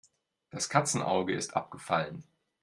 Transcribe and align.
Das 0.49 0.67
Katzenauge 0.67 1.35
ist 1.35 1.55
abgefallen. 1.55 2.23